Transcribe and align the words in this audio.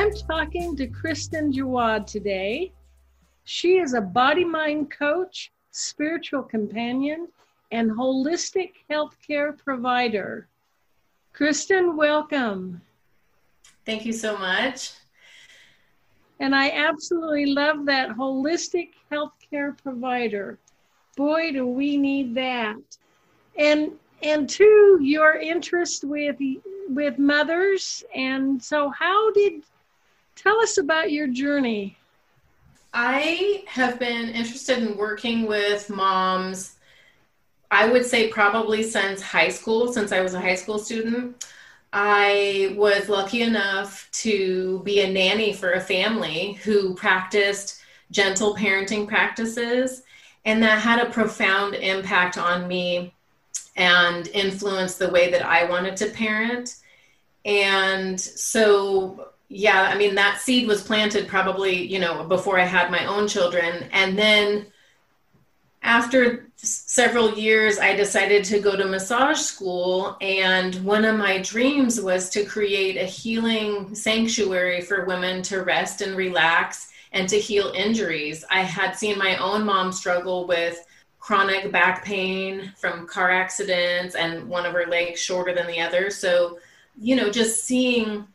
I'm 0.00 0.12
talking 0.12 0.76
to 0.76 0.86
Kristen 0.86 1.52
Jawad 1.52 2.06
today. 2.06 2.72
She 3.44 3.76
is 3.76 3.92
a 3.92 4.00
body 4.00 4.46
mind 4.46 4.90
coach, 4.90 5.52
spiritual 5.72 6.42
companion, 6.42 7.28
and 7.70 7.90
holistic 7.90 8.70
healthcare 8.90 9.58
provider. 9.58 10.48
Kristen, 11.34 11.98
welcome. 11.98 12.80
Thank 13.84 14.06
you 14.06 14.14
so 14.14 14.38
much. 14.38 14.92
And 16.38 16.54
I 16.54 16.70
absolutely 16.70 17.52
love 17.52 17.84
that 17.84 18.08
holistic 18.08 18.92
healthcare 19.12 19.76
provider. 19.82 20.58
Boy, 21.14 21.52
do 21.52 21.66
we 21.66 21.98
need 21.98 22.34
that. 22.36 22.78
And 23.54 23.92
and 24.22 24.48
two, 24.48 24.98
your 25.02 25.34
interest 25.34 26.04
with 26.04 26.36
with 26.88 27.18
mothers. 27.18 28.02
And 28.14 28.62
so 28.62 28.88
how 28.98 29.30
did 29.32 29.62
tell 30.42 30.60
us 30.60 30.78
about 30.78 31.12
your 31.12 31.26
journey? 31.26 31.96
I 32.92 33.62
have 33.66 33.98
been 33.98 34.30
interested 34.30 34.78
in 34.78 34.96
working 34.96 35.46
with 35.46 35.88
moms 35.90 36.76
I 37.70 37.86
would 37.86 38.04
say 38.04 38.28
probably 38.28 38.82
since 38.82 39.22
high 39.22 39.48
school, 39.48 39.92
since 39.92 40.10
I 40.12 40.20
was 40.20 40.34
a 40.34 40.40
high 40.40 40.56
school 40.56 40.78
student. 40.78 41.46
I 41.92 42.74
was 42.76 43.08
lucky 43.08 43.42
enough 43.42 44.08
to 44.12 44.80
be 44.84 45.00
a 45.00 45.10
nanny 45.10 45.52
for 45.52 45.72
a 45.72 45.80
family 45.80 46.54
who 46.64 46.94
practiced 46.94 47.80
gentle 48.10 48.56
parenting 48.56 49.06
practices, 49.06 50.02
and 50.44 50.62
that 50.62 50.80
had 50.80 50.98
a 51.00 51.10
profound 51.10 51.74
impact 51.74 52.38
on 52.38 52.66
me 52.66 53.14
and 53.76 54.26
influenced 54.28 54.98
the 54.98 55.10
way 55.10 55.30
that 55.30 55.44
I 55.44 55.64
wanted 55.64 55.96
to 55.98 56.06
parent. 56.10 56.76
And 57.44 58.20
so, 58.20 59.29
yeah, 59.52 59.90
I 59.92 59.98
mean, 59.98 60.14
that 60.14 60.40
seed 60.40 60.68
was 60.68 60.80
planted 60.80 61.26
probably, 61.26 61.84
you 61.84 61.98
know, 61.98 62.22
before 62.22 62.58
I 62.58 62.64
had 62.64 62.88
my 62.88 63.04
own 63.04 63.26
children. 63.26 63.88
And 63.92 64.16
then 64.16 64.66
after 65.82 66.46
several 66.54 67.34
years, 67.34 67.80
I 67.80 67.96
decided 67.96 68.44
to 68.44 68.60
go 68.60 68.76
to 68.76 68.84
massage 68.84 69.40
school. 69.40 70.16
And 70.20 70.76
one 70.84 71.04
of 71.04 71.16
my 71.16 71.38
dreams 71.38 72.00
was 72.00 72.30
to 72.30 72.44
create 72.44 72.96
a 72.96 73.04
healing 73.04 73.92
sanctuary 73.92 74.82
for 74.82 75.04
women 75.04 75.42
to 75.44 75.64
rest 75.64 76.00
and 76.00 76.16
relax 76.16 76.92
and 77.10 77.28
to 77.28 77.40
heal 77.40 77.72
injuries. 77.74 78.44
I 78.52 78.60
had 78.60 78.92
seen 78.92 79.18
my 79.18 79.36
own 79.38 79.64
mom 79.64 79.90
struggle 79.90 80.46
with 80.46 80.86
chronic 81.18 81.72
back 81.72 82.04
pain 82.04 82.72
from 82.78 83.08
car 83.08 83.32
accidents 83.32 84.14
and 84.14 84.48
one 84.48 84.64
of 84.64 84.74
her 84.74 84.86
legs 84.86 85.20
shorter 85.20 85.52
than 85.52 85.66
the 85.66 85.80
other. 85.80 86.08
So, 86.08 86.60
you 86.96 87.16
know, 87.16 87.30
just 87.30 87.64
seeing 87.64 88.28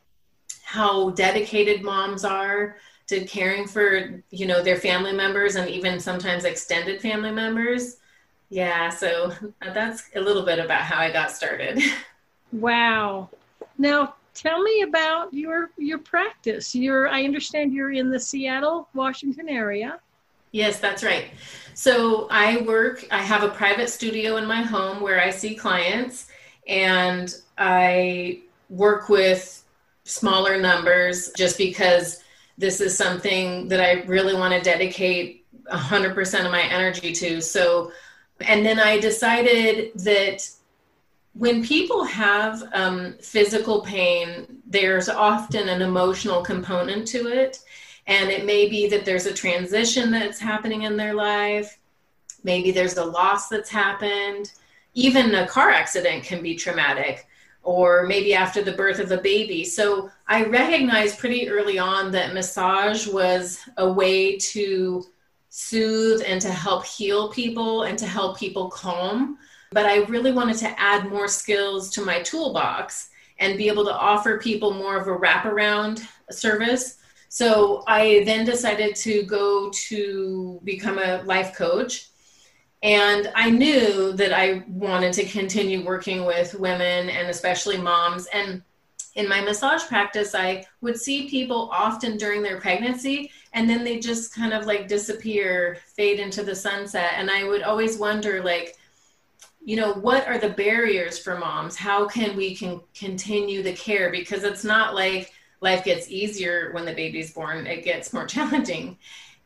how 0.65 1.11
dedicated 1.11 1.83
moms 1.83 2.25
are 2.25 2.75
to 3.07 3.23
caring 3.25 3.67
for 3.67 4.23
you 4.31 4.47
know 4.47 4.63
their 4.63 4.77
family 4.77 5.13
members 5.13 5.55
and 5.55 5.69
even 5.69 5.99
sometimes 5.99 6.43
extended 6.43 6.99
family 6.99 7.31
members. 7.31 7.97
Yeah 8.49 8.89
so 8.89 9.31
that's 9.61 10.09
a 10.15 10.19
little 10.19 10.43
bit 10.43 10.59
about 10.59 10.81
how 10.81 10.99
i 10.99 11.11
got 11.11 11.31
started. 11.31 11.81
Wow. 12.51 13.29
Now 13.77 14.15
tell 14.33 14.61
me 14.61 14.83
about 14.83 15.33
your 15.33 15.69
your 15.77 15.99
practice. 15.99 16.73
You're 16.73 17.07
i 17.09 17.23
understand 17.23 17.73
you're 17.73 17.91
in 17.91 18.09
the 18.09 18.19
seattle 18.19 18.87
washington 18.93 19.49
area. 19.49 19.99
Yes 20.51 20.79
that's 20.79 21.03
right. 21.03 21.25
So 21.75 22.27
i 22.31 22.61
work 22.61 23.05
i 23.11 23.21
have 23.21 23.43
a 23.43 23.49
private 23.49 23.89
studio 23.89 24.37
in 24.37 24.45
my 24.47 24.61
home 24.61 25.01
where 25.01 25.21
i 25.21 25.29
see 25.29 25.53
clients 25.53 26.27
and 26.67 27.35
i 27.57 28.39
work 28.69 29.09
with 29.09 29.64
smaller 30.05 30.57
numbers 30.57 31.31
just 31.35 31.57
because 31.57 32.23
this 32.57 32.79
is 32.79 32.97
something 32.97 33.67
that 33.67 33.81
I 33.81 34.03
really 34.03 34.33
want 34.33 34.53
to 34.53 34.61
dedicate 34.61 35.45
100% 35.71 36.45
of 36.45 36.51
my 36.51 36.61
energy 36.61 37.11
to. 37.11 37.41
So, 37.41 37.91
and 38.41 38.65
then 38.65 38.79
I 38.79 38.99
decided 38.99 39.91
that 39.95 40.47
when 41.33 41.63
people 41.63 42.05
have 42.05 42.63
um, 42.73 43.15
physical 43.19 43.81
pain, 43.81 44.61
there's 44.65 45.09
often 45.09 45.67
an 45.67 45.81
emotional 45.81 46.41
component 46.41 47.07
to 47.09 47.27
it. 47.27 47.59
And 48.07 48.29
it 48.29 48.45
may 48.45 48.69
be 48.69 48.87
that 48.89 49.03
there's 49.03 49.25
a 49.25 49.33
transition 49.33 50.11
that's 50.11 50.39
happening 50.39 50.83
in 50.83 50.95
their 50.95 51.13
life. 51.13 51.77
Maybe 52.43 52.71
there's 52.71 52.97
a 52.97 53.03
loss 53.03 53.49
that's 53.49 53.69
happened. 53.69 54.53
Even 54.93 55.33
a 55.35 55.47
car 55.47 55.71
accident 55.71 56.23
can 56.23 56.41
be 56.41 56.55
traumatic 56.55 57.27
or 57.65 58.05
maybe 58.05 58.33
after 58.33 58.61
the 58.61 58.71
birth 58.71 58.99
of 58.99 59.11
a 59.11 59.17
baby. 59.17 59.65
So 59.65 60.09
I 60.27 60.45
recognized 60.45 61.17
pretty 61.17 61.49
early 61.49 61.79
on 61.79 62.11
that 62.11 62.33
massage 62.33 63.07
was 63.07 63.59
a 63.77 63.91
way 63.91 64.37
to 64.37 65.03
soothe 65.49 66.21
and 66.25 66.39
to 66.41 66.51
help 66.51 66.85
heal 66.85 67.31
people 67.31 67.83
and 67.83 67.97
to 67.97 68.05
help 68.05 68.37
people 68.37 68.69
calm. 68.69 69.39
But 69.71 69.87
I 69.87 70.03
really 70.03 70.31
wanted 70.31 70.57
to 70.57 70.79
add 70.79 71.09
more 71.09 71.27
skills 71.27 71.89
to 71.91 72.05
my 72.05 72.21
toolbox 72.21 73.09
and 73.39 73.57
be 73.57 73.67
able 73.67 73.85
to 73.85 73.93
offer 73.93 74.37
people 74.37 74.71
more 74.71 74.95
of 74.95 75.07
a 75.07 75.17
wraparound 75.17 76.05
service. 76.29 76.97
So 77.29 77.83
I 77.87 78.23
then 78.25 78.45
decided 78.45 78.95
to 78.97 79.23
go 79.23 79.71
to 79.87 80.61
become 80.63 80.99
a 80.99 81.23
life 81.23 81.55
coach 81.55 82.09
and 82.85 83.31
I 83.33 83.49
knew 83.49 84.13
that 84.13 84.31
I 84.31 84.63
wanted 84.67 85.11
to 85.13 85.25
continue 85.25 85.83
working 85.83 86.23
with 86.23 86.53
women 86.53 87.09
and 87.09 87.29
especially 87.29 87.79
moms. 87.79 88.27
And 88.27 88.61
in 89.15 89.27
my 89.27 89.41
massage 89.41 89.81
practice, 89.85 90.35
I 90.35 90.67
would 90.81 90.95
see 90.95 91.27
people 91.27 91.67
often 91.73 92.15
during 92.15 92.43
their 92.43 92.61
pregnancy 92.61 93.31
and 93.53 93.67
then 93.67 93.83
they 93.83 93.97
just 93.97 94.35
kind 94.35 94.53
of 94.53 94.67
like 94.67 94.87
disappear, 94.87 95.79
fade 95.95 96.19
into 96.19 96.43
the 96.43 96.53
sunset. 96.53 97.13
And 97.15 97.31
I 97.31 97.45
would 97.45 97.63
always 97.63 97.97
wonder, 97.97 98.43
like, 98.43 98.75
you 99.63 99.77
know, 99.77 99.93
what 99.93 100.27
are 100.27 100.37
the 100.37 100.49
barriers 100.49 101.17
for 101.17 101.39
moms? 101.39 101.75
How 101.75 102.07
can 102.07 102.37
we 102.37 102.55
can 102.55 102.81
continue 102.93 103.63
the 103.63 103.73
care? 103.73 104.11
Because 104.11 104.43
it's 104.43 104.63
not 104.63 104.93
like 104.93 105.33
life 105.59 105.83
gets 105.83 106.11
easier 106.11 106.69
when 106.73 106.85
the 106.85 106.93
baby's 106.93 107.33
born, 107.33 107.65
it 107.65 107.83
gets 107.83 108.13
more 108.13 108.27
challenging. 108.27 108.99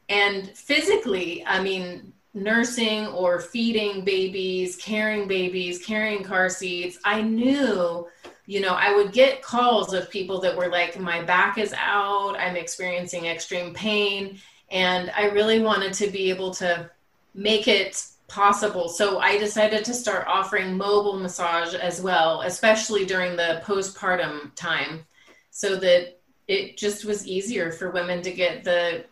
And 0.10 0.50
physically, 0.50 1.46
I 1.46 1.64
mean, 1.64 2.12
nursing 2.34 3.08
or 3.08 3.40
feeding 3.40 4.06
babies, 4.06 4.76
carrying 4.76 5.28
babies, 5.28 5.84
carrying 5.84 6.24
car 6.24 6.50
seats, 6.50 7.00
I 7.04 7.22
knew, 7.22 8.08
you 8.46 8.62
know, 8.62 8.74
I 8.74 8.96
would 8.96 9.12
get 9.12 9.42
calls 9.42 9.94
of 9.94 10.10
people 10.10 10.40
that 10.42 10.56
were 10.56 10.70
like, 10.70 11.00
my 11.00 11.24
back 11.24 11.58
is 11.58 11.74
out, 11.74 12.36
I'm 12.40 12.56
experiencing 12.56 13.26
extreme 13.26 13.74
pain. 13.74 14.40
And 14.72 15.12
I 15.16 15.26
really 15.30 15.62
wanted 15.62 15.94
to 15.94 16.10
be 16.10 16.30
able 16.30 16.52
to 16.56 16.90
make 17.34 17.68
it 17.68 18.06
possible. 18.28 18.88
So 18.88 19.20
I 19.20 19.38
decided 19.38 19.84
to 19.86 19.94
start 19.94 20.28
offering 20.28 20.78
mobile 20.78 21.18
massage 21.18 21.74
as 21.74 22.02
well, 22.02 22.42
especially 22.42 23.06
during 23.06 23.36
the 23.36 23.62
postpartum 23.66 24.54
time, 24.56 25.06
so 25.50 25.76
that 25.78 26.20
it 26.48 26.78
just 26.78 27.06
was 27.06 27.28
easier 27.28 27.72
for 27.72 27.92
women 27.92 28.22
to 28.22 28.32
get 28.32 28.64
the 28.64 29.06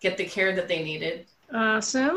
get 0.00 0.16
the 0.16 0.24
care 0.24 0.54
that 0.54 0.68
they 0.68 0.82
needed. 0.82 1.26
Awesome. 1.52 2.16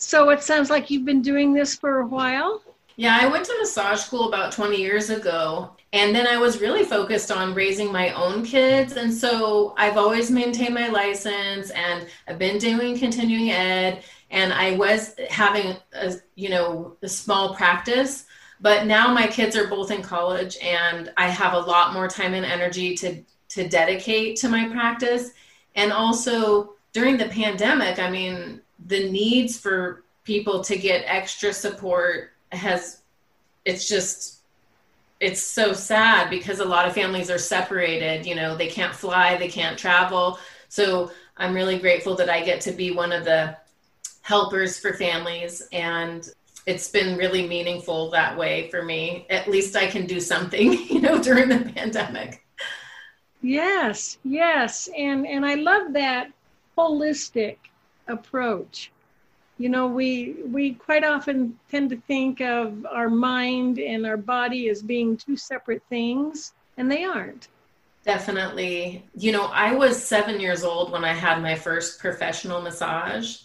So 0.00 0.30
it 0.30 0.42
sounds 0.42 0.70
like 0.70 0.90
you've 0.90 1.04
been 1.04 1.20
doing 1.20 1.52
this 1.52 1.76
for 1.76 2.00
a 2.00 2.06
while. 2.06 2.62
Yeah, 2.96 3.18
I 3.20 3.28
went 3.28 3.44
to 3.44 3.56
massage 3.58 4.00
school 4.00 4.28
about 4.28 4.50
20 4.50 4.76
years 4.76 5.10
ago. 5.10 5.72
And 5.92 6.14
then 6.14 6.26
I 6.26 6.38
was 6.38 6.60
really 6.60 6.84
focused 6.84 7.30
on 7.30 7.52
raising 7.52 7.92
my 7.92 8.10
own 8.12 8.44
kids. 8.44 8.96
And 8.96 9.12
so 9.12 9.74
I've 9.76 9.98
always 9.98 10.30
maintained 10.30 10.74
my 10.74 10.88
license 10.88 11.70
and 11.70 12.06
I've 12.26 12.38
been 12.38 12.58
doing 12.58 12.98
continuing 12.98 13.50
ed. 13.50 14.02
And 14.30 14.54
I 14.54 14.72
was 14.76 15.14
having 15.28 15.76
a, 15.92 16.14
you 16.34 16.48
know, 16.48 16.96
a 17.02 17.08
small 17.08 17.54
practice. 17.54 18.24
But 18.60 18.86
now 18.86 19.12
my 19.12 19.26
kids 19.26 19.54
are 19.54 19.66
both 19.66 19.90
in 19.90 20.00
college 20.00 20.56
and 20.62 21.12
I 21.18 21.28
have 21.28 21.52
a 21.52 21.60
lot 21.60 21.92
more 21.92 22.08
time 22.08 22.32
and 22.32 22.46
energy 22.46 22.94
to, 22.96 23.22
to 23.50 23.68
dedicate 23.68 24.36
to 24.38 24.48
my 24.48 24.66
practice. 24.68 25.32
And 25.74 25.92
also 25.92 26.74
during 26.92 27.18
the 27.18 27.28
pandemic, 27.28 27.98
I 27.98 28.10
mean, 28.10 28.62
the 28.86 29.10
needs 29.10 29.58
for 29.58 30.04
people 30.24 30.62
to 30.64 30.76
get 30.76 31.02
extra 31.06 31.52
support 31.52 32.30
has 32.52 33.02
it's 33.64 33.88
just 33.88 34.40
it's 35.20 35.42
so 35.42 35.72
sad 35.72 36.30
because 36.30 36.60
a 36.60 36.64
lot 36.64 36.86
of 36.86 36.94
families 36.94 37.30
are 37.30 37.38
separated 37.38 38.24
you 38.24 38.34
know 38.34 38.56
they 38.56 38.68
can't 38.68 38.94
fly 38.94 39.36
they 39.36 39.48
can't 39.48 39.78
travel 39.78 40.38
So 40.70 41.10
I'm 41.36 41.52
really 41.52 41.78
grateful 41.78 42.14
that 42.16 42.30
I 42.30 42.44
get 42.44 42.60
to 42.62 42.72
be 42.72 42.92
one 42.92 43.12
of 43.12 43.24
the 43.24 43.56
helpers 44.22 44.78
for 44.78 44.92
families 44.94 45.66
and 45.72 46.28
it's 46.66 46.88
been 46.88 47.16
really 47.16 47.48
meaningful 47.48 48.10
that 48.10 48.36
way 48.36 48.70
for 48.70 48.82
me. 48.82 49.26
At 49.30 49.48
least 49.48 49.74
I 49.74 49.86
can 49.86 50.06
do 50.06 50.20
something, 50.20 50.72
you 50.88 51.00
know, 51.00 51.20
during 51.20 51.48
the 51.48 51.72
pandemic. 51.74 52.44
Yes, 53.42 54.18
yes. 54.22 54.88
And 54.96 55.26
and 55.26 55.44
I 55.44 55.54
love 55.54 55.94
that 55.94 56.30
holistic 56.76 57.56
approach. 58.08 58.90
You 59.58 59.68
know, 59.68 59.86
we 59.86 60.36
we 60.46 60.74
quite 60.74 61.04
often 61.04 61.58
tend 61.70 61.90
to 61.90 61.96
think 62.06 62.40
of 62.40 62.86
our 62.90 63.10
mind 63.10 63.78
and 63.78 64.06
our 64.06 64.16
body 64.16 64.68
as 64.70 64.82
being 64.82 65.16
two 65.16 65.36
separate 65.36 65.82
things, 65.88 66.54
and 66.76 66.90
they 66.90 67.04
aren't. 67.04 67.48
Definitely. 68.04 69.04
You 69.14 69.32
know, 69.32 69.46
I 69.52 69.74
was 69.74 70.02
7 70.02 70.40
years 70.40 70.64
old 70.64 70.90
when 70.90 71.04
I 71.04 71.12
had 71.12 71.42
my 71.42 71.54
first 71.54 72.00
professional 72.00 72.62
massage 72.62 73.36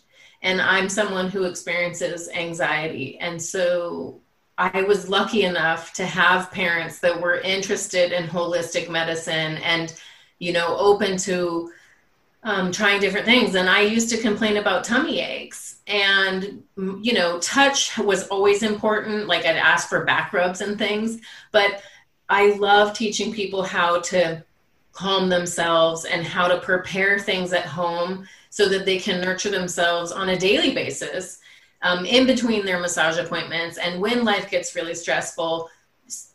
and 0.41 0.61
I'm 0.61 0.89
someone 0.89 1.29
who 1.29 1.43
experiences 1.43 2.29
anxiety. 2.29 3.17
And 3.19 3.41
so 3.41 4.21
I 4.57 4.83
was 4.83 5.09
lucky 5.09 5.43
enough 5.43 5.91
to 5.93 6.05
have 6.05 6.51
parents 6.51 6.99
that 6.99 7.19
were 7.19 7.39
interested 7.41 8.11
in 8.13 8.27
holistic 8.27 8.89
medicine 8.89 9.57
and, 9.57 9.93
you 10.39 10.53
know, 10.53 10.77
open 10.77 11.17
to 11.17 11.71
um, 12.45 12.71
trying 12.71 13.01
different 13.01 13.25
things. 13.25 13.55
And 13.55 13.67
I 13.67 13.81
used 13.81 14.09
to 14.11 14.17
complain 14.17 14.57
about 14.57 14.83
tummy 14.83 15.19
aches. 15.19 15.79
And, 15.87 16.63
you 16.77 17.13
know, 17.13 17.39
touch 17.39 17.97
was 17.97 18.27
always 18.27 18.63
important. 18.63 19.27
Like 19.27 19.45
I'd 19.45 19.57
ask 19.57 19.89
for 19.89 20.05
back 20.05 20.31
rubs 20.31 20.61
and 20.61 20.77
things. 20.77 21.19
But 21.51 21.81
I 22.29 22.51
love 22.53 22.93
teaching 22.93 23.33
people 23.33 23.63
how 23.63 23.99
to 24.01 24.43
calm 24.93 25.27
themselves 25.27 26.05
and 26.05 26.23
how 26.23 26.47
to 26.47 26.59
prepare 26.59 27.19
things 27.19 27.51
at 27.51 27.65
home 27.65 28.27
so 28.51 28.69
that 28.69 28.85
they 28.85 28.99
can 28.99 29.21
nurture 29.21 29.49
themselves 29.49 30.11
on 30.11 30.29
a 30.29 30.37
daily 30.37 30.73
basis 30.73 31.39
um, 31.81 32.05
in 32.05 32.27
between 32.27 32.63
their 32.63 32.79
massage 32.79 33.17
appointments. 33.17 33.79
And 33.79 33.99
when 33.99 34.23
life 34.23 34.49
gets 34.51 34.75
really 34.75 34.95
stressful, 34.95 35.69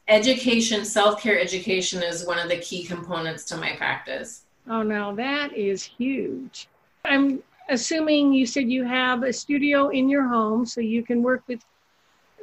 education, 0.08 0.84
self 0.84 1.22
care 1.22 1.38
education 1.40 2.02
is 2.02 2.26
one 2.26 2.38
of 2.38 2.48
the 2.48 2.58
key 2.58 2.82
components 2.82 3.44
to 3.46 3.56
my 3.56 3.74
practice. 3.76 4.42
Oh, 4.70 4.84
now 4.84 5.12
that 5.17 5.52
is 5.56 5.82
huge. 5.82 6.69
I'm 7.05 7.43
assuming 7.69 8.32
you 8.32 8.46
said 8.46 8.70
you 8.70 8.84
have 8.84 9.25
a 9.25 9.32
studio 9.32 9.88
in 9.88 10.08
your 10.08 10.28
home 10.28 10.64
so 10.64 10.81
you 10.81 11.02
can 11.02 11.25
work 11.25 11.43
with 11.49 11.61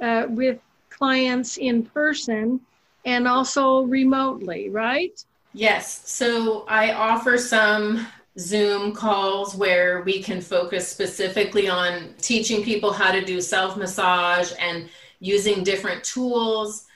uh, 0.01 0.25
with 0.27 0.59
clients 0.89 1.55
in 1.57 1.83
person 1.83 2.59
and 3.05 3.29
also 3.29 3.83
remotely, 3.83 4.69
right? 4.69 5.23
Yes. 5.53 6.01
So 6.09 6.65
I 6.67 6.91
offer 6.91 7.37
some 7.37 8.05
Zoom 8.37 8.91
calls 8.91 9.55
where 9.55 10.01
we 10.01 10.21
can 10.21 10.41
focus 10.41 10.85
specifically 10.85 11.69
on 11.69 12.13
teaching 12.21 12.61
people 12.61 12.91
how 12.91 13.13
to 13.13 13.23
do 13.23 13.39
self 13.39 13.77
massage 13.77 14.51
and 14.59 14.89
using 15.21 15.63
different 15.63 16.03
tools, 16.03 16.86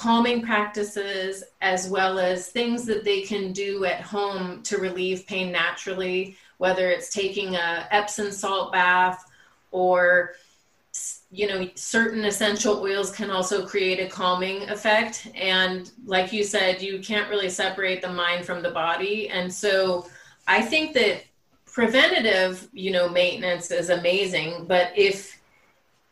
calming 0.00 0.40
practices, 0.40 1.44
as 1.60 1.86
well 1.90 2.18
as 2.18 2.48
things 2.48 2.86
that 2.86 3.04
they 3.04 3.20
can 3.20 3.52
do 3.52 3.84
at 3.84 4.00
home 4.00 4.62
to 4.62 4.78
relieve 4.78 5.26
pain 5.26 5.52
naturally, 5.52 6.38
whether 6.56 6.90
it's 6.90 7.12
taking 7.12 7.56
a 7.56 7.86
Epsom 7.90 8.32
salt 8.32 8.72
bath 8.72 9.30
or 9.72 10.32
you 11.30 11.46
know 11.46 11.68
certain 11.74 12.24
essential 12.24 12.80
oils 12.80 13.12
can 13.12 13.30
also 13.30 13.66
create 13.66 14.00
a 14.00 14.08
calming 14.08 14.66
effect. 14.70 15.28
And 15.34 15.90
like 16.06 16.32
you 16.32 16.44
said 16.44 16.80
you 16.80 17.00
can't 17.00 17.28
really 17.28 17.50
separate 17.50 18.00
the 18.00 18.10
mind 18.10 18.46
from 18.46 18.62
the 18.62 18.70
body. 18.70 19.28
And 19.28 19.52
so 19.52 20.08
I 20.48 20.62
think 20.62 20.94
that 20.94 21.24
preventative, 21.66 22.66
you 22.72 22.90
know, 22.90 23.06
maintenance 23.06 23.70
is 23.70 23.90
amazing, 23.90 24.64
but 24.64 24.92
if 24.96 25.39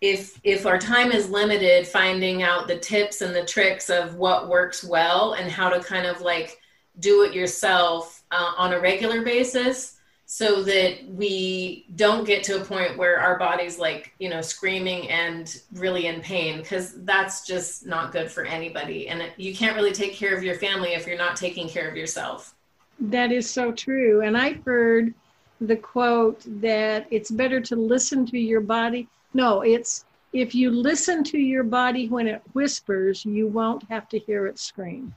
if 0.00 0.40
if 0.44 0.66
our 0.66 0.78
time 0.78 1.10
is 1.10 1.30
limited 1.30 1.86
finding 1.86 2.42
out 2.42 2.68
the 2.68 2.78
tips 2.78 3.20
and 3.20 3.34
the 3.34 3.44
tricks 3.44 3.90
of 3.90 4.14
what 4.14 4.48
works 4.48 4.84
well 4.84 5.32
and 5.32 5.50
how 5.50 5.68
to 5.68 5.80
kind 5.80 6.06
of 6.06 6.20
like 6.20 6.58
do 7.00 7.22
it 7.22 7.34
yourself 7.34 8.22
uh, 8.30 8.52
on 8.56 8.72
a 8.72 8.80
regular 8.80 9.22
basis 9.22 9.96
so 10.30 10.62
that 10.62 10.98
we 11.08 11.86
don't 11.96 12.24
get 12.24 12.44
to 12.44 12.60
a 12.60 12.64
point 12.64 12.98
where 12.98 13.18
our 13.18 13.38
body's 13.38 13.78
like 13.78 14.12
you 14.18 14.28
know 14.28 14.40
screaming 14.40 15.08
and 15.08 15.62
really 15.72 16.06
in 16.06 16.20
pain 16.20 16.58
because 16.58 17.02
that's 17.04 17.46
just 17.46 17.86
not 17.86 18.12
good 18.12 18.30
for 18.30 18.44
anybody 18.44 19.08
and 19.08 19.22
you 19.36 19.54
can't 19.54 19.74
really 19.74 19.92
take 19.92 20.14
care 20.14 20.36
of 20.36 20.44
your 20.44 20.54
family 20.56 20.90
if 20.94 21.06
you're 21.06 21.18
not 21.18 21.34
taking 21.34 21.68
care 21.68 21.88
of 21.88 21.96
yourself 21.96 22.54
that 23.00 23.30
is 23.32 23.48
so 23.48 23.72
true. 23.72 24.22
And 24.22 24.36
I've 24.36 24.64
heard 24.64 25.14
the 25.60 25.76
quote 25.76 26.42
that 26.60 27.06
it's 27.10 27.30
better 27.30 27.60
to 27.60 27.76
listen 27.76 28.26
to 28.26 28.38
your 28.38 28.60
body. 28.60 29.08
No, 29.34 29.62
it's 29.62 30.04
if 30.32 30.54
you 30.54 30.70
listen 30.70 31.24
to 31.24 31.38
your 31.38 31.64
body 31.64 32.08
when 32.08 32.26
it 32.26 32.42
whispers, 32.52 33.24
you 33.24 33.46
won't 33.46 33.84
have 33.90 34.08
to 34.10 34.18
hear 34.18 34.46
it 34.46 34.58
scream. 34.58 35.14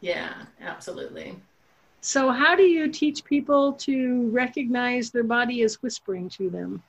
Yeah, 0.00 0.34
absolutely. 0.60 1.36
So, 2.00 2.30
how 2.30 2.54
do 2.54 2.62
you 2.62 2.88
teach 2.88 3.24
people 3.24 3.72
to 3.74 4.30
recognize 4.30 5.10
their 5.10 5.24
body 5.24 5.62
is 5.62 5.82
whispering 5.82 6.28
to 6.30 6.48
them? 6.48 6.82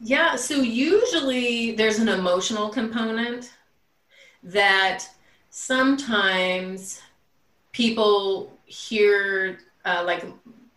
Yeah, 0.00 0.36
so 0.36 0.60
usually 0.60 1.72
there's 1.72 1.98
an 1.98 2.08
emotional 2.08 2.68
component 2.68 3.52
that 4.42 5.04
sometimes 5.50 7.00
people 7.72 8.58
hear 8.66 9.58
uh, 9.84 10.02
like 10.06 10.24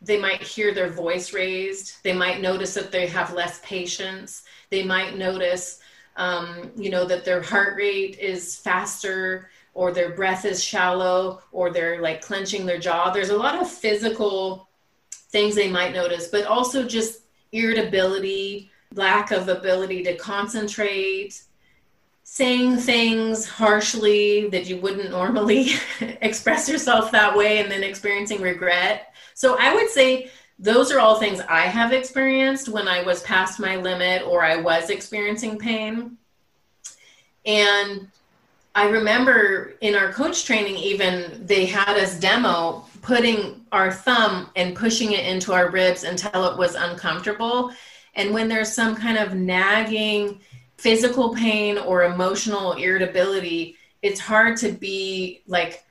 they 0.01 0.19
might 0.19 0.41
hear 0.41 0.73
their 0.73 0.89
voice 0.89 1.33
raised. 1.33 2.03
They 2.03 2.13
might 2.13 2.41
notice 2.41 2.73
that 2.73 2.91
they 2.91 3.07
have 3.07 3.33
less 3.33 3.59
patience. 3.63 4.43
They 4.69 4.83
might 4.83 5.17
notice 5.17 5.79
um, 6.15 6.71
you 6.75 6.89
know 6.89 7.05
that 7.05 7.23
their 7.25 7.41
heart 7.41 7.75
rate 7.77 8.17
is 8.19 8.55
faster 8.55 9.49
or 9.73 9.91
their 9.91 10.11
breath 10.11 10.43
is 10.45 10.63
shallow 10.63 11.41
or 11.51 11.69
they're 11.71 12.01
like 12.01 12.21
clenching 12.21 12.65
their 12.65 12.79
jaw. 12.79 13.11
There's 13.11 13.29
a 13.29 13.37
lot 13.37 13.61
of 13.61 13.69
physical 13.69 14.67
things 15.11 15.55
they 15.55 15.69
might 15.69 15.93
notice 15.93 16.27
but 16.27 16.45
also 16.45 16.87
just 16.87 17.21
irritability 17.51 18.71
lack 18.95 19.31
of 19.31 19.47
ability 19.47 20.03
to 20.03 20.17
concentrate 20.17 21.43
saying 22.31 22.77
things 22.77 23.47
harshly 23.47 24.47
that 24.49 24.67
you 24.67 24.77
wouldn't 24.77 25.09
normally 25.09 25.71
express 26.21 26.69
yourself 26.69 27.11
that 27.11 27.35
way 27.35 27.57
and 27.57 27.71
then 27.71 27.83
experiencing 27.83 28.39
regret. 28.39 29.15
So 29.33 29.57
I 29.59 29.73
would 29.73 29.89
say 29.89 30.29
those 30.59 30.91
are 30.91 30.99
all 30.99 31.19
things 31.19 31.41
I 31.49 31.61
have 31.61 31.91
experienced 31.91 32.69
when 32.69 32.87
I 32.87 33.01
was 33.01 33.23
past 33.23 33.59
my 33.59 33.77
limit 33.77 34.21
or 34.27 34.43
I 34.43 34.57
was 34.57 34.91
experiencing 34.91 35.57
pain. 35.57 36.17
And 37.47 38.07
I 38.75 38.89
remember 38.89 39.73
in 39.81 39.95
our 39.95 40.13
coach 40.13 40.45
training, 40.45 40.75
even 40.75 41.47
they 41.47 41.65
had 41.65 41.97
us 41.97 42.19
demo 42.19 42.85
putting 43.01 43.65
our 43.71 43.91
thumb 43.91 44.51
and 44.55 44.75
pushing 44.75 45.13
it 45.13 45.25
into 45.25 45.51
our 45.51 45.71
ribs 45.71 46.03
until 46.03 46.45
it 46.45 46.59
was 46.59 46.75
uncomfortable. 46.75 47.73
And 48.13 48.35
when 48.35 48.47
there's 48.47 48.71
some 48.71 48.95
kind 48.95 49.17
of 49.17 49.33
nagging, 49.33 50.41
physical 50.79 51.35
pain 51.35 51.77
or 51.77 52.03
emotional 52.03 52.73
irritability, 52.73 53.75
it's 54.01 54.19
hard 54.19 54.55
to 54.57 54.71
be 54.71 55.41
like 55.45 55.83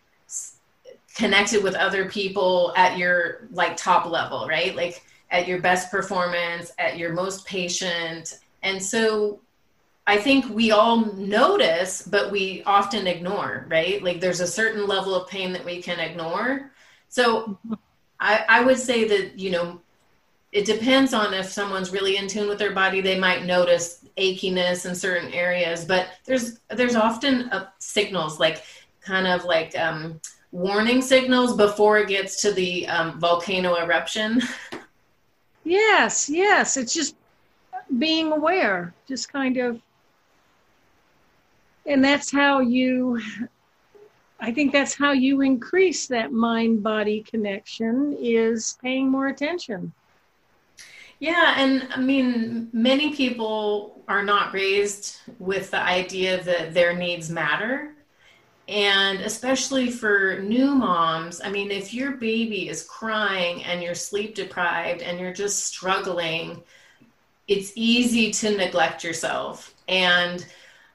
connected 1.14 1.62
with 1.62 1.74
other 1.74 2.08
people 2.08 2.72
at 2.74 2.96
your 2.96 3.48
like 3.50 3.76
top 3.76 4.06
level, 4.06 4.46
right? 4.48 4.74
Like 4.74 5.04
at 5.30 5.46
your 5.46 5.60
best 5.60 5.90
performance, 5.90 6.72
at 6.78 6.96
your 6.96 7.12
most 7.12 7.44
patient. 7.44 8.40
And 8.62 8.82
so 8.82 9.40
I 10.06 10.16
think 10.16 10.48
we 10.48 10.70
all 10.70 11.04
notice, 11.16 12.00
but 12.00 12.30
we 12.30 12.62
often 12.64 13.06
ignore, 13.06 13.66
right? 13.68 14.02
Like 14.02 14.20
there's 14.20 14.40
a 14.40 14.46
certain 14.46 14.86
level 14.86 15.14
of 15.14 15.28
pain 15.28 15.52
that 15.52 15.64
we 15.64 15.82
can 15.82 16.00
ignore. 16.00 16.70
So 17.10 17.42
mm-hmm. 17.42 17.74
I, 18.18 18.44
I 18.48 18.64
would 18.64 18.78
say 18.78 19.06
that, 19.06 19.38
you 19.38 19.50
know, 19.50 19.82
it 20.52 20.64
depends 20.64 21.12
on 21.12 21.34
if 21.34 21.46
someone's 21.46 21.92
really 21.92 22.16
in 22.16 22.26
tune 22.26 22.48
with 22.48 22.58
their 22.58 22.72
body 22.72 23.00
they 23.00 23.18
might 23.18 23.44
notice 23.44 24.04
achiness 24.16 24.86
in 24.86 24.94
certain 24.94 25.32
areas 25.32 25.84
but 25.84 26.08
there's 26.24 26.60
there's 26.70 26.96
often 26.96 27.48
uh, 27.50 27.68
signals 27.78 28.40
like 28.40 28.64
kind 29.00 29.26
of 29.26 29.44
like 29.44 29.76
um, 29.78 30.20
warning 30.52 31.00
signals 31.02 31.56
before 31.56 31.98
it 31.98 32.08
gets 32.08 32.42
to 32.42 32.52
the 32.52 32.86
um, 32.88 33.18
volcano 33.18 33.76
eruption. 33.76 34.42
Yes 35.64 36.30
yes 36.30 36.78
it's 36.78 36.94
just 36.94 37.14
being 37.98 38.32
aware 38.32 38.94
just 39.06 39.30
kind 39.30 39.58
of. 39.58 39.82
And 41.84 42.02
that's 42.02 42.30
how 42.30 42.60
you 42.60 43.20
i 44.40 44.50
think 44.50 44.72
that's 44.72 44.94
how 44.94 45.12
you 45.12 45.42
increase 45.42 46.06
that 46.06 46.32
mind 46.32 46.82
body 46.82 47.22
connection 47.22 48.16
is 48.18 48.78
paying 48.80 49.10
more 49.10 49.28
attention 49.28 49.92
yeah, 51.20 51.54
and 51.56 51.88
I 51.92 52.00
mean, 52.00 52.68
many 52.72 53.14
people 53.14 54.02
are 54.06 54.22
not 54.22 54.54
raised 54.54 55.18
with 55.38 55.70
the 55.70 55.82
idea 55.82 56.42
that 56.44 56.74
their 56.74 56.94
needs 56.94 57.28
matter. 57.28 57.94
And 58.68 59.20
especially 59.20 59.90
for 59.90 60.40
new 60.40 60.74
moms, 60.74 61.40
I 61.42 61.50
mean, 61.50 61.70
if 61.70 61.94
your 61.94 62.12
baby 62.12 62.68
is 62.68 62.82
crying 62.84 63.64
and 63.64 63.82
you're 63.82 63.94
sleep 63.94 64.34
deprived 64.34 65.00
and 65.02 65.18
you're 65.18 65.32
just 65.32 65.64
struggling, 65.64 66.62
it's 67.48 67.72
easy 67.74 68.30
to 68.30 68.56
neglect 68.56 69.02
yourself. 69.02 69.74
And 69.88 70.44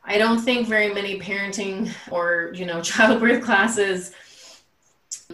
I 0.06 0.20
don't 0.20 0.39
think 0.39 0.68
very 0.68 0.94
many 0.94 1.20
parenting 1.20 1.92
or, 2.12 2.51
you 2.53 2.65
know, 2.65 2.82
childbirth 2.84 3.44
classes 3.44 4.13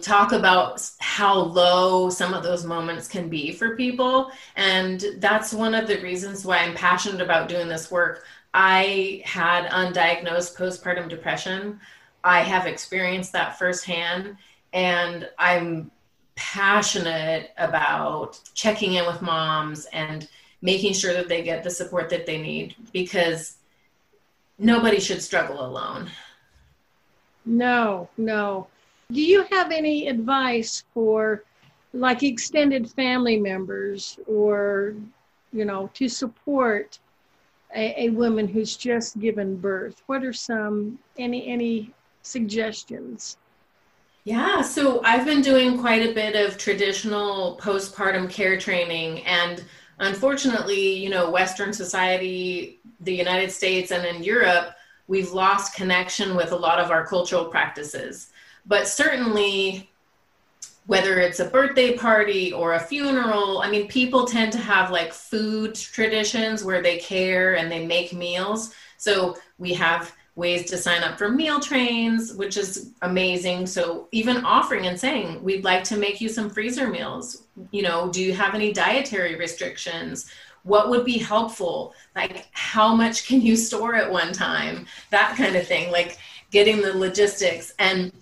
talk 0.00 0.32
about 0.32 0.88
how 0.98 1.34
low 1.34 2.10
some 2.10 2.32
of 2.34 2.42
those 2.42 2.64
moments 2.64 3.08
can 3.08 3.28
be 3.28 3.52
for 3.52 3.76
people. 3.76 4.30
And 4.56 5.04
that's 5.18 5.52
one 5.52 5.74
of 5.74 5.86
the 5.86 6.00
reasons 6.00 6.44
why 6.44 6.58
I'm 6.58 6.74
passionate 6.74 7.20
about 7.20 7.48
doing 7.48 7.68
this 7.68 7.90
work. 7.90 8.24
I 8.54 9.22
had 9.24 9.70
undiagnosed 9.70 10.56
postpartum 10.56 11.08
depression. 11.08 11.80
I 12.24 12.40
have 12.40 12.66
experienced 12.66 13.32
that 13.32 13.58
firsthand, 13.58 14.36
and 14.72 15.28
I'm 15.38 15.90
passionate 16.34 17.50
about 17.58 18.40
checking 18.54 18.94
in 18.94 19.06
with 19.06 19.22
moms 19.22 19.86
and 19.86 20.28
making 20.62 20.92
sure 20.92 21.14
that 21.14 21.28
they 21.28 21.42
get 21.42 21.64
the 21.64 21.70
support 21.70 22.10
that 22.10 22.26
they 22.26 22.38
need 22.38 22.74
because 22.92 23.56
nobody 24.58 25.00
should 25.00 25.22
struggle 25.22 25.64
alone. 25.64 26.10
No, 27.46 28.08
no. 28.18 28.66
Do 29.12 29.20
you 29.20 29.44
have 29.50 29.72
any 29.72 30.06
advice 30.06 30.84
for 30.94 31.44
like 31.92 32.22
extended 32.22 32.90
family 32.90 33.36
members 33.36 34.18
or, 34.26 34.94
you 35.52 35.64
know, 35.64 35.90
to 35.94 36.08
support 36.08 37.00
a, 37.74 38.04
a 38.04 38.08
woman 38.10 38.46
who's 38.46 38.76
just 38.76 39.18
given 39.18 39.56
birth? 39.56 40.02
What 40.06 40.24
are 40.24 40.32
some, 40.32 40.98
any, 41.18 41.48
any 41.48 41.92
suggestions? 42.22 43.36
Yeah, 44.24 44.62
so 44.62 45.02
I've 45.04 45.24
been 45.24 45.40
doing 45.40 45.78
quite 45.78 46.08
a 46.08 46.12
bit 46.12 46.36
of 46.36 46.56
traditional 46.56 47.58
postpartum 47.60 48.30
care 48.30 48.58
training 48.58 49.24
and 49.26 49.64
unfortunately, 49.98 50.94
you 50.94 51.08
know, 51.08 51.30
Western 51.30 51.72
society, 51.72 52.80
the 53.00 53.14
United 53.14 53.50
States, 53.50 53.90
and 53.90 54.04
in 54.04 54.22
Europe, 54.22 54.74
we've 55.08 55.32
lost 55.32 55.74
connection 55.74 56.36
with 56.36 56.52
a 56.52 56.56
lot 56.56 56.78
of 56.78 56.90
our 56.90 57.04
cultural 57.06 57.46
practices. 57.46 58.30
But 58.66 58.88
certainly, 58.88 59.90
whether 60.86 61.20
it's 61.20 61.40
a 61.40 61.44
birthday 61.44 61.96
party 61.96 62.52
or 62.52 62.74
a 62.74 62.80
funeral, 62.80 63.60
I 63.60 63.70
mean, 63.70 63.86
people 63.88 64.24
tend 64.24 64.52
to 64.52 64.58
have 64.58 64.90
like 64.90 65.12
food 65.12 65.74
traditions 65.74 66.64
where 66.64 66.82
they 66.82 66.98
care 66.98 67.56
and 67.56 67.70
they 67.70 67.86
make 67.86 68.12
meals. 68.12 68.74
So 68.96 69.36
we 69.58 69.72
have 69.74 70.12
ways 70.36 70.68
to 70.70 70.76
sign 70.76 71.02
up 71.02 71.18
for 71.18 71.28
meal 71.28 71.60
trains, 71.60 72.34
which 72.34 72.56
is 72.56 72.92
amazing. 73.02 73.66
So 73.66 74.08
even 74.10 74.44
offering 74.44 74.86
and 74.86 74.98
saying, 74.98 75.42
we'd 75.42 75.64
like 75.64 75.84
to 75.84 75.96
make 75.96 76.20
you 76.20 76.28
some 76.28 76.50
freezer 76.50 76.88
meals. 76.88 77.44
You 77.70 77.82
know, 77.82 78.10
do 78.10 78.22
you 78.22 78.32
have 78.34 78.54
any 78.54 78.72
dietary 78.72 79.36
restrictions? 79.36 80.30
What 80.62 80.90
would 80.90 81.04
be 81.04 81.18
helpful? 81.18 81.94
Like, 82.16 82.46
how 82.52 82.94
much 82.94 83.26
can 83.26 83.40
you 83.40 83.56
store 83.56 83.94
at 83.94 84.10
one 84.10 84.32
time? 84.32 84.86
That 85.10 85.36
kind 85.36 85.56
of 85.56 85.66
thing, 85.66 85.90
like 85.90 86.18
getting 86.50 86.80
the 86.80 86.96
logistics. 86.96 87.74
And 87.78 88.12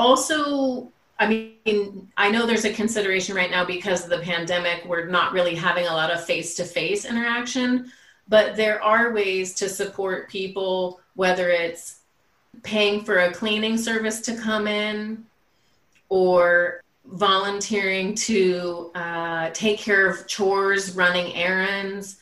also, 0.00 0.90
I 1.18 1.28
mean, 1.28 2.08
I 2.16 2.30
know 2.30 2.46
there's 2.46 2.64
a 2.64 2.72
consideration 2.72 3.36
right 3.36 3.50
now 3.50 3.64
because 3.64 4.02
of 4.02 4.10
the 4.10 4.20
pandemic, 4.20 4.84
we're 4.86 5.06
not 5.06 5.32
really 5.32 5.54
having 5.54 5.86
a 5.86 5.92
lot 5.92 6.10
of 6.10 6.24
face 6.24 6.54
to 6.56 6.64
face 6.64 7.04
interaction, 7.04 7.92
but 8.26 8.56
there 8.56 8.82
are 8.82 9.12
ways 9.12 9.54
to 9.54 9.68
support 9.68 10.30
people 10.30 11.00
whether 11.14 11.50
it's 11.50 12.00
paying 12.62 13.04
for 13.04 13.18
a 13.18 13.32
cleaning 13.32 13.76
service 13.76 14.20
to 14.22 14.34
come 14.34 14.66
in 14.66 15.26
or 16.08 16.80
volunteering 17.04 18.14
to 18.14 18.90
uh, 18.94 19.50
take 19.52 19.78
care 19.78 20.08
of 20.08 20.26
chores, 20.26 20.96
running 20.96 21.34
errands. 21.34 22.16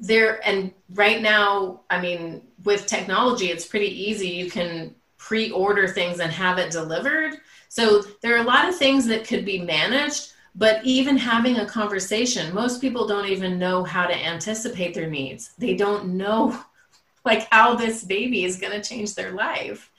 There 0.00 0.46
and 0.46 0.72
right 0.94 1.20
now, 1.20 1.80
I 1.90 2.00
mean, 2.00 2.42
with 2.62 2.86
technology, 2.86 3.46
it's 3.46 3.66
pretty 3.66 4.08
easy. 4.08 4.28
You 4.28 4.50
can 4.50 4.94
pre-order 5.28 5.86
things 5.86 6.20
and 6.20 6.32
have 6.32 6.56
it 6.56 6.70
delivered. 6.70 7.34
So 7.68 8.00
there 8.22 8.34
are 8.34 8.40
a 8.40 8.50
lot 8.54 8.66
of 8.66 8.74
things 8.74 9.06
that 9.08 9.28
could 9.28 9.44
be 9.44 9.60
managed, 9.60 10.32
but 10.54 10.82
even 10.84 11.18
having 11.18 11.58
a 11.58 11.66
conversation, 11.66 12.54
most 12.54 12.80
people 12.80 13.06
don't 13.06 13.28
even 13.28 13.58
know 13.58 13.84
how 13.84 14.06
to 14.06 14.16
anticipate 14.16 14.94
their 14.94 15.10
needs. 15.10 15.50
They 15.58 15.74
don't 15.74 16.16
know 16.16 16.58
like 17.26 17.46
how 17.52 17.74
this 17.74 18.04
baby 18.04 18.44
is 18.44 18.58
going 18.58 18.72
to 18.72 18.88
change 18.88 19.14
their 19.14 19.32
life. 19.32 19.90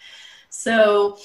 So, 0.49 1.19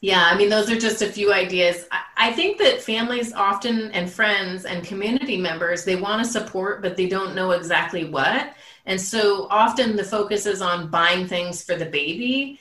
yeah, 0.00 0.28
I 0.30 0.36
mean, 0.36 0.48
those 0.48 0.70
are 0.70 0.78
just 0.78 1.02
a 1.02 1.10
few 1.10 1.32
ideas. 1.32 1.88
I, 2.16 2.32
think 2.32 2.58
that 2.58 2.80
families 2.80 3.32
often 3.32 3.90
and 3.90 4.08
friends 4.08 4.66
and 4.66 4.86
community 4.86 5.36
members, 5.36 5.84
they 5.84 5.96
want 5.96 6.24
to 6.24 6.30
support, 6.30 6.80
but 6.80 6.96
they 6.96 7.08
don't 7.08 7.34
know 7.34 7.50
exactly 7.50 8.04
what. 8.04 8.54
And 8.84 9.00
so 9.00 9.48
often 9.50 9.96
the 9.96 10.04
focus 10.04 10.46
is 10.46 10.62
on 10.62 10.90
buying 10.90 11.26
things 11.26 11.64
for 11.64 11.74
the 11.74 11.86
baby. 11.86 12.60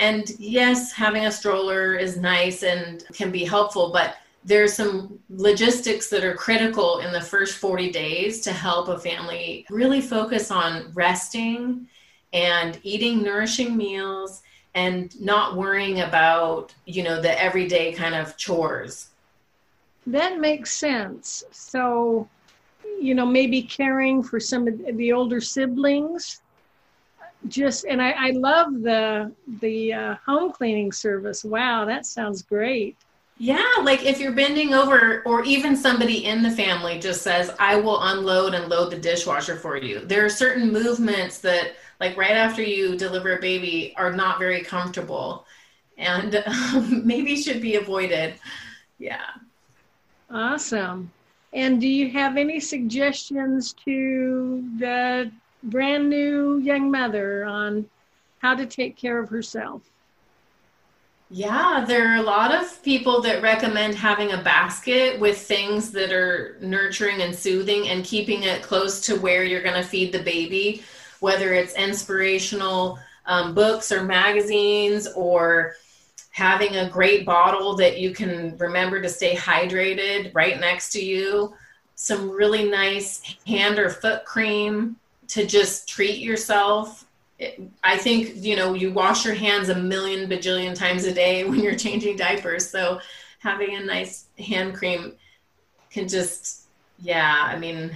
And 0.00 0.30
yes, 0.38 0.92
having 0.92 1.26
a 1.26 1.30
stroller 1.30 1.94
is 1.94 2.16
nice 2.16 2.62
and 2.62 3.04
can 3.12 3.30
be 3.30 3.44
helpful, 3.44 3.90
but 3.92 4.16
there's 4.42 4.72
some 4.72 5.18
logistics 5.28 6.08
that 6.08 6.24
are 6.24 6.34
critical 6.34 7.00
in 7.00 7.12
the 7.12 7.20
first 7.20 7.58
40 7.58 7.90
days 7.90 8.40
to 8.40 8.52
help 8.52 8.88
a 8.88 8.98
family 8.98 9.66
really 9.68 10.00
focus 10.00 10.50
on 10.50 10.90
resting 10.94 11.86
and 12.32 12.80
eating 12.82 13.22
nourishing 13.22 13.76
meals 13.76 14.42
and 14.74 15.20
not 15.20 15.56
worrying 15.56 16.00
about 16.00 16.74
you 16.86 17.02
know 17.02 17.20
the 17.20 17.38
everyday 17.42 17.92
kind 17.92 18.14
of 18.14 18.38
chores. 18.38 19.10
That 20.06 20.40
makes 20.40 20.72
sense. 20.72 21.44
So 21.50 22.26
you 22.98 23.14
know 23.14 23.26
maybe 23.26 23.60
caring 23.60 24.22
for 24.22 24.40
some 24.40 24.66
of 24.66 24.96
the 24.96 25.12
older 25.12 25.42
siblings 25.42 26.39
just 27.48 27.84
and 27.84 28.02
i, 28.02 28.10
I 28.10 28.30
love 28.30 28.82
the 28.82 29.32
the 29.60 29.92
uh, 29.92 30.14
home 30.26 30.52
cleaning 30.52 30.92
service 30.92 31.44
wow 31.44 31.84
that 31.84 32.06
sounds 32.06 32.42
great 32.42 32.96
yeah, 33.42 33.72
like 33.84 34.04
if 34.04 34.20
you're 34.20 34.32
bending 34.32 34.74
over, 34.74 35.22
or 35.24 35.42
even 35.44 35.74
somebody 35.74 36.26
in 36.26 36.42
the 36.42 36.50
family 36.50 36.98
just 36.98 37.22
says, 37.22 37.50
I 37.58 37.74
will 37.76 37.98
unload 38.02 38.52
and 38.52 38.68
load 38.68 38.90
the 38.90 38.98
dishwasher 38.98 39.56
for 39.56 39.78
you. 39.78 40.00
There 40.00 40.22
are 40.26 40.28
certain 40.28 40.70
movements 40.70 41.38
that 41.38 41.76
like 42.00 42.18
right 42.18 42.32
after 42.32 42.62
you 42.62 42.96
deliver 42.96 43.34
a 43.34 43.40
baby 43.40 43.94
are 43.96 44.12
not 44.12 44.38
very 44.38 44.60
comfortable 44.62 45.46
and 45.96 46.34
um, 46.46 47.00
maybe 47.06 47.34
should 47.34 47.62
be 47.62 47.76
avoided. 47.76 48.34
Yeah. 48.98 49.30
Awesome. 50.30 51.10
And 51.54 51.80
do 51.80 51.88
you 51.88 52.10
have 52.10 52.36
any 52.36 52.60
suggestions 52.60 53.72
to 53.86 54.62
the 54.78 55.32
brand 55.62 56.08
new 56.08 56.58
young 56.58 56.90
mother 56.90 57.44
on 57.44 57.86
how 58.38 58.54
to 58.54 58.66
take 58.66 58.96
care 58.96 59.18
of 59.18 59.28
herself? 59.28 59.82
Yeah, 61.32 61.84
there 61.86 62.12
are 62.12 62.16
a 62.16 62.22
lot 62.22 62.52
of 62.52 62.82
people 62.82 63.20
that 63.20 63.42
recommend 63.42 63.94
having 63.94 64.32
a 64.32 64.42
basket 64.42 65.20
with 65.20 65.38
things 65.38 65.92
that 65.92 66.12
are 66.12 66.56
nurturing 66.60 67.22
and 67.22 67.34
soothing 67.34 67.88
and 67.88 68.04
keeping 68.04 68.42
it 68.42 68.62
close 68.62 69.00
to 69.02 69.14
where 69.16 69.44
you're 69.44 69.62
going 69.62 69.80
to 69.80 69.88
feed 69.88 70.12
the 70.12 70.22
baby 70.22 70.82
whether 71.20 71.54
it's 71.54 71.74
inspirational 71.74 72.98
um, 73.26 73.54
books 73.54 73.92
or 73.92 74.02
magazines 74.02 75.06
or 75.14 75.76
having 76.32 76.76
a 76.76 76.88
great 76.88 77.24
bottle 77.24 77.76
that 77.76 77.98
you 77.98 78.12
can 78.12 78.56
remember 78.56 79.00
to 79.00 79.08
stay 79.08 79.36
hydrated 79.36 80.34
right 80.34 80.58
next 80.58 80.90
to 80.92 81.04
you, 81.04 81.54
some 81.94 82.30
really 82.30 82.68
nice 82.68 83.36
hand 83.46 83.78
or 83.78 83.90
foot 83.90 84.24
cream 84.24 84.96
to 85.30 85.46
just 85.46 85.88
treat 85.88 86.18
yourself. 86.18 87.06
I 87.82 87.96
think, 87.96 88.32
you 88.36 88.56
know, 88.56 88.74
you 88.74 88.92
wash 88.92 89.24
your 89.24 89.34
hands 89.34 89.68
a 89.68 89.74
million 89.74 90.28
bajillion 90.28 90.74
times 90.74 91.04
a 91.04 91.14
day 91.14 91.44
when 91.48 91.60
you're 91.60 91.76
changing 91.76 92.16
diapers. 92.16 92.68
So 92.68 93.00
having 93.38 93.76
a 93.76 93.80
nice 93.80 94.26
hand 94.38 94.74
cream 94.74 95.14
can 95.90 96.08
just, 96.08 96.66
yeah, 96.98 97.44
I 97.46 97.56
mean, 97.58 97.92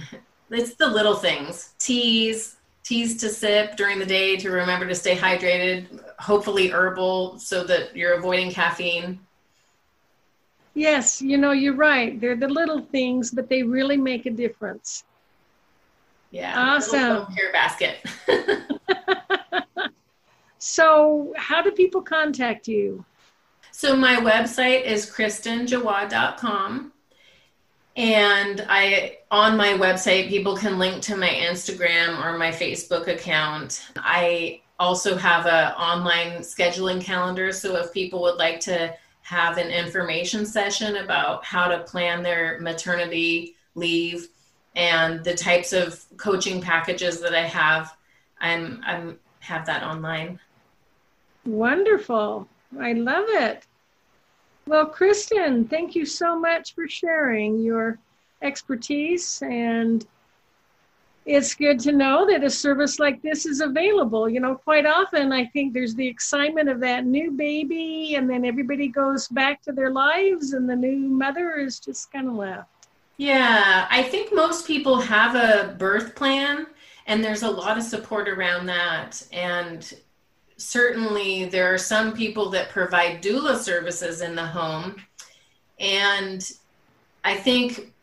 it's 0.49 0.75
the 0.75 0.87
little 0.87 1.15
things. 1.15 1.73
Teas, 1.77 2.55
teas 2.83 3.17
to 3.17 3.29
sip 3.29 3.75
during 3.75 3.99
the 3.99 4.05
day 4.05 4.37
to 4.37 4.49
remember 4.49 4.87
to 4.87 4.95
stay 4.95 5.15
hydrated, 5.15 5.87
hopefully 6.19 6.69
herbal 6.69 7.37
so 7.39 7.63
that 7.65 7.95
you're 7.95 8.13
avoiding 8.13 8.51
caffeine. 8.51 9.19
Yes, 10.73 11.21
you 11.21 11.37
know, 11.37 11.51
you're 11.51 11.75
right. 11.75 12.19
They're 12.19 12.35
the 12.35 12.49
little 12.49 12.81
things, 12.81 13.31
but 13.31 13.49
they 13.49 13.63
really 13.63 13.97
make 13.97 14.25
a 14.25 14.31
difference. 14.31 15.03
Yeah. 16.35 16.53
Awesome. 16.57 17.33
Care 17.33 17.53
basket. 17.53 17.95
so, 20.57 21.33
how 21.37 21.61
do 21.61 21.71
people 21.71 22.01
contact 22.01 22.67
you? 22.67 23.05
So, 23.71 23.95
my 23.95 24.17
website 24.17 24.83
is 24.83 25.09
kristenjawad.com. 25.09 26.91
And 27.95 28.65
I 28.67 29.19
on 29.31 29.55
my 29.55 29.69
website 29.69 30.27
people 30.27 30.57
can 30.57 30.77
link 30.77 31.01
to 31.03 31.15
my 31.15 31.29
Instagram 31.29 32.21
or 32.21 32.37
my 32.37 32.51
Facebook 32.51 33.07
account. 33.07 33.87
I 33.95 34.59
also 34.77 35.15
have 35.15 35.45
a 35.45 35.73
online 35.79 36.39
scheduling 36.39 37.01
calendar. 37.01 37.53
So 37.53 37.77
if 37.77 37.93
people 37.93 38.21
would 38.23 38.35
like 38.35 38.59
to 38.61 38.93
have 39.21 39.57
an 39.57 39.69
information 39.69 40.45
session 40.45 40.97
about 40.97 41.45
how 41.45 41.69
to 41.69 41.79
plan 41.83 42.21
their 42.21 42.59
maternity 42.59 43.55
leave 43.75 44.27
and 44.75 45.23
the 45.23 45.33
types 45.33 45.73
of 45.73 46.03
coaching 46.17 46.61
packages 46.61 47.21
that 47.21 47.33
I 47.33 47.43
have, 47.43 47.95
I'm 48.39 48.81
I'm 48.85 49.19
have 49.39 49.65
that 49.65 49.83
online. 49.83 50.39
Wonderful. 51.45 52.47
I 52.79 52.93
love 52.93 53.25
it. 53.27 53.65
Well, 54.67 54.87
Kristen, 54.87 55.67
thank 55.67 55.95
you 55.95 56.05
so 56.05 56.39
much 56.39 56.73
for 56.73 56.87
sharing 56.87 57.59
your 57.59 57.99
expertise 58.41 59.41
and 59.43 60.05
it's 61.25 61.55
good 61.55 61.79
to 61.79 61.91
know 61.91 62.27
that 62.27 62.43
a 62.43 62.49
service 62.49 62.99
like 62.99 63.21
this 63.21 63.45
is 63.47 63.59
available. 63.59 64.29
You 64.29 64.39
know, 64.39 64.55
quite 64.55 64.85
often 64.85 65.31
I 65.31 65.45
think 65.45 65.73
there's 65.73 65.95
the 65.95 66.07
excitement 66.07 66.69
of 66.69 66.79
that 66.81 67.05
new 67.05 67.31
baby, 67.31 68.13
and 68.15 68.29
then 68.29 68.45
everybody 68.45 68.87
goes 68.87 69.27
back 69.29 69.61
to 69.63 69.71
their 69.71 69.89
lives, 69.89 70.53
and 70.53 70.69
the 70.69 70.75
new 70.75 70.95
mother 70.95 71.55
is 71.55 71.79
just 71.79 72.11
kind 72.11 72.27
of 72.27 72.35
left. 72.35 72.69
Yeah, 73.17 73.87
I 73.89 74.03
think 74.03 74.33
most 74.33 74.67
people 74.67 74.99
have 74.99 75.35
a 75.35 75.73
birth 75.75 76.15
plan, 76.15 76.67
and 77.07 77.23
there's 77.23 77.43
a 77.43 77.49
lot 77.49 77.77
of 77.77 77.83
support 77.83 78.27
around 78.27 78.65
that. 78.65 79.25
And 79.31 79.91
certainly 80.57 81.45
there 81.45 81.73
are 81.73 81.77
some 81.77 82.13
people 82.13 82.49
that 82.51 82.69
provide 82.69 83.21
doula 83.23 83.57
services 83.57 84.21
in 84.21 84.35
the 84.35 84.45
home. 84.45 84.97
And 85.79 86.49
I 87.23 87.35
think 87.35 87.93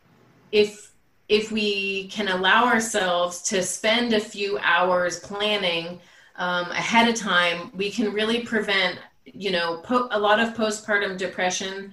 if 0.53 0.93
if 1.29 1.51
we 1.53 2.09
can 2.09 2.29
allow 2.29 2.67
ourselves 2.67 3.43
to 3.43 3.63
spend 3.63 4.13
a 4.13 4.21
few 4.21 4.59
hours 4.59 5.21
planning 5.21 6.01
um, 6.37 6.71
ahead 6.73 7.09
of 7.09 7.15
time, 7.15 7.71
we 7.75 7.91
can 7.91 8.13
really 8.13 8.41
prevent, 8.43 8.99
you 9.25 9.51
know, 9.51 9.79
po- 9.79 10.09
a 10.11 10.19
lot 10.19 10.41
of 10.41 10.55
postpartum 10.55 11.17
depression 11.17 11.93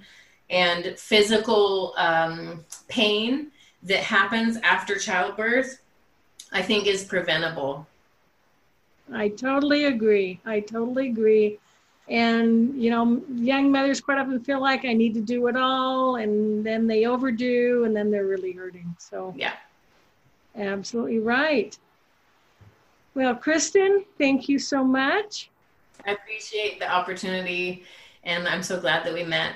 and 0.50 0.98
physical 0.98 1.94
um, 1.96 2.64
pain 2.88 3.50
that 3.84 4.00
happens 4.00 4.58
after 4.62 4.98
childbirth. 4.98 5.80
I 6.52 6.62
think 6.62 6.86
is 6.86 7.04
preventable. 7.04 7.86
I 9.12 9.28
totally 9.28 9.84
agree. 9.84 10.40
I 10.44 10.60
totally 10.60 11.08
agree. 11.08 11.58
And, 12.08 12.82
you 12.82 12.90
know, 12.90 13.22
young 13.32 13.70
mothers 13.70 14.00
quite 14.00 14.18
often 14.18 14.40
feel 14.40 14.60
like 14.60 14.84
I 14.84 14.92
need 14.92 15.14
to 15.14 15.20
do 15.20 15.46
it 15.46 15.56
all, 15.56 16.16
and 16.16 16.66
then 16.66 16.88
they 16.88 17.06
overdo, 17.06 17.84
and 17.84 17.94
then 17.94 18.10
they're 18.10 18.26
really 18.26 18.50
hurting. 18.50 18.96
So, 18.98 19.32
yeah. 19.36 19.52
Absolutely 20.56 21.20
right. 21.20 21.78
Well, 23.14 23.36
Kristen, 23.36 24.04
thank 24.18 24.48
you 24.48 24.58
so 24.58 24.82
much. 24.82 25.50
I 26.04 26.12
appreciate 26.12 26.80
the 26.80 26.90
opportunity, 26.90 27.84
and 28.24 28.48
I'm 28.48 28.62
so 28.62 28.80
glad 28.80 29.06
that 29.06 29.14
we 29.14 29.22
met. 29.22 29.54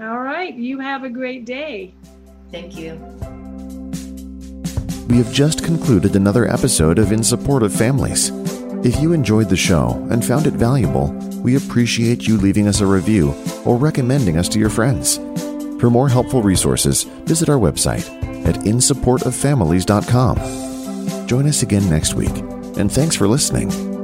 All 0.00 0.18
right. 0.18 0.54
You 0.54 0.80
have 0.80 1.04
a 1.04 1.10
great 1.10 1.44
day. 1.44 1.94
Thank 2.50 2.76
you. 2.76 2.94
We 5.08 5.18
have 5.18 5.32
just 5.32 5.64
concluded 5.64 6.16
another 6.16 6.50
episode 6.50 6.98
of 6.98 7.12
In 7.12 7.22
Support 7.22 7.62
of 7.62 7.72
Families. 7.72 8.30
If 8.84 9.00
you 9.00 9.12
enjoyed 9.12 9.48
the 9.48 9.56
show 9.56 9.90
and 10.10 10.24
found 10.24 10.46
it 10.46 10.54
valuable, 10.54 11.12
we 11.42 11.56
appreciate 11.56 12.26
you 12.26 12.36
leaving 12.36 12.68
us 12.68 12.80
a 12.80 12.86
review 12.86 13.34
or 13.64 13.76
recommending 13.76 14.36
us 14.36 14.48
to 14.50 14.58
your 14.58 14.70
friends. 14.70 15.16
For 15.80 15.90
more 15.90 16.08
helpful 16.08 16.42
resources, 16.42 17.04
visit 17.04 17.48
our 17.48 17.58
website 17.58 18.06
at 18.46 18.56
insupportoffamilies.com. 18.56 21.26
Join 21.26 21.46
us 21.46 21.62
again 21.62 21.88
next 21.88 22.14
week, 22.14 22.36
and 22.76 22.90
thanks 22.90 23.16
for 23.16 23.28
listening. 23.28 23.95